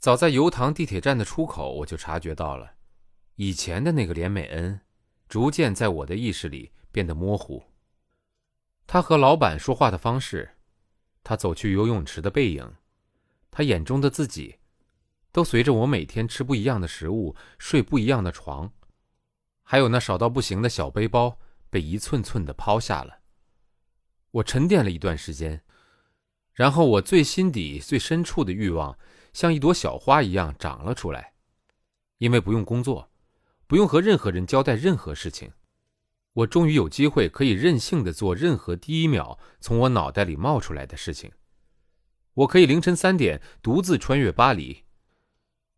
[0.00, 2.72] 早在油塘地铁站的出口，我就察觉到了，
[3.34, 4.80] 以前的那个连美恩，
[5.28, 7.62] 逐渐在我的意识里变得模糊。
[8.86, 10.56] 他和老板说话的方式，
[11.22, 12.76] 他走去游泳池的背影，
[13.50, 14.56] 他眼中的自己，
[15.32, 18.72] 都随着我每天吃不一样的食物，睡不一样的床，
[19.62, 21.38] 还有那少到不行的小背包，
[21.68, 23.18] 被一寸寸的抛下了。
[24.30, 25.62] 我沉淀了一段时间，
[26.54, 28.98] 然后我最心底最深处的欲望。
[29.32, 31.32] 像一朵小花一样长了出来，
[32.18, 33.10] 因为不用工作，
[33.66, 35.52] 不用和任何人交代任何事情，
[36.32, 41.30] 我终于有机会可以任性的做任何第一秒从我脑袋里冒出来的事情。
[42.34, 44.84] 我可以凌晨三点独自穿越巴黎，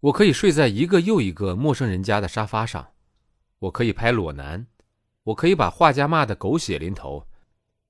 [0.00, 2.92] 我可以睡在一个又一个陌生人家的沙发上，
[3.58, 4.66] 我可以拍裸男，
[5.24, 7.26] 我可以把画家骂得狗血淋头，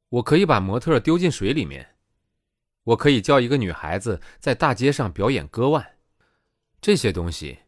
[0.08, 1.91] 我可以把模特丢进水里面。
[2.84, 5.98] 我可以叫一个女孩子在大街上表演割腕，
[6.80, 7.60] 这些东西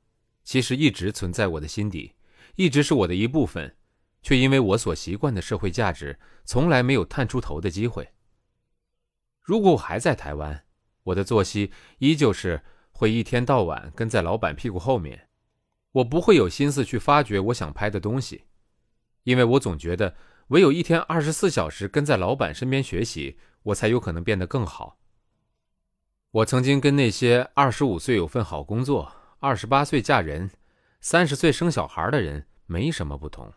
[0.43, 2.15] 其实一直存在我的心底，
[2.57, 3.77] 一直是我的一部分，
[4.23, 8.11] 却因为我所习惯的社会价值，从来没有探出头的机会。
[9.41, 10.65] 如果我还在台湾，
[11.05, 15.29] 我的作息依旧是会一天到晚跟在老板屁股后面，
[15.93, 18.47] 我不会有心思去发掘我想拍的东西，
[19.23, 20.17] 因为我总觉得
[20.49, 24.99] 唯有一天二十四小时跟在老板身边学习，我才有可能变得更好。
[26.35, 30.51] 我曾经跟那些二十五岁有份好工作、二十八岁嫁人、
[31.01, 33.53] 三十岁生小孩的人没什么不同。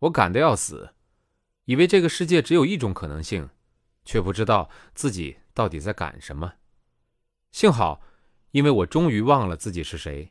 [0.00, 0.90] 我赶得要死，
[1.64, 3.48] 以为这个世界只有一种可能性，
[4.04, 6.52] 却不知道自己到底在赶什么。
[7.52, 8.02] 幸好，
[8.50, 10.30] 因为我终于忘了自己是谁，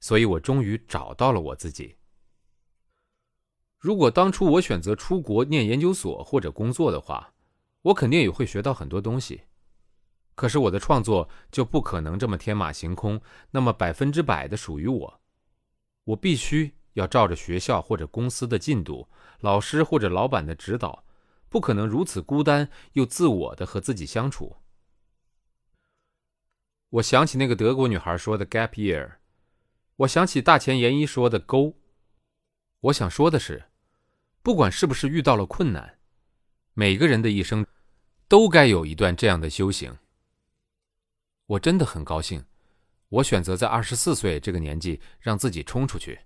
[0.00, 1.94] 所以我终于找到了我自己。
[3.78, 7.34] 如果当初我选择出国念研究所或者工作的话，
[7.82, 9.42] 我肯定也会学到很多东西。
[10.38, 15.20] 可是我的创作就不可能这么天马行空，那么百分之百的属于我。
[16.04, 19.08] 我必须要照着学校或者公司的进度，
[19.40, 21.04] 老师或者老板的指导，
[21.48, 24.58] 不可能如此孤单又自我的和自己相处。
[26.90, 29.14] 我想起那个德国女孩说的 “gap year”，
[29.96, 31.74] 我想起大前研一说的 “go”。
[32.82, 33.64] 我想说的是，
[34.44, 35.98] 不管是不是遇到了困难，
[36.74, 37.66] 每个人的一生
[38.28, 39.98] 都该有一段这样的修行。
[41.48, 42.44] 我真的很高兴，
[43.08, 46.20] 我选择在二十四岁这个年纪让自己冲出去，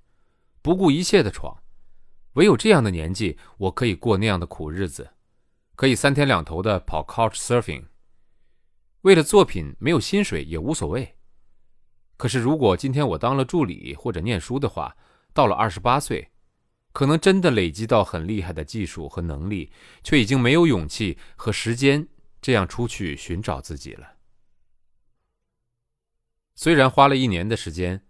[0.61, 1.63] 不顾一切的闯。
[2.33, 5.11] 唯有这样的年纪，我可以过那样的苦日子，
[5.77, 7.85] 可以三天两头的跑 couch surfing。
[9.03, 11.17] 为了作品没有薪水也无所谓。
[12.17, 14.97] 可是如果今天我当了助理或者念书的话，
[15.33, 16.33] 到了二十八岁，
[16.93, 19.71] 可能真的累积到很厉害的技术和能力，
[20.03, 22.09] 却已经没有勇气和时间
[22.41, 24.12] 这样出去寻找自己了。
[26.63, 28.07] 虽然花了一年的时间，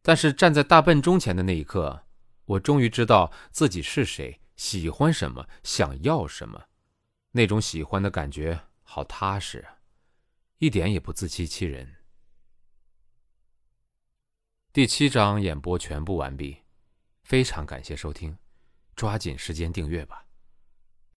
[0.00, 2.06] 但是站在大笨钟前的那一刻，
[2.46, 6.68] 我终于知道自己是谁，喜欢什么，想要什么。
[7.32, 9.76] 那种喜欢的感觉好踏实啊，
[10.56, 11.96] 一点也不自欺欺人。
[14.72, 16.62] 第七章演播全部完毕，
[17.24, 18.38] 非常感谢收听，
[18.96, 20.24] 抓紧时间订阅吧。